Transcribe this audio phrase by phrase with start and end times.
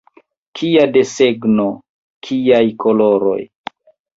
[0.59, 1.67] Kia desegno,
[2.29, 3.41] kiaj koloroj!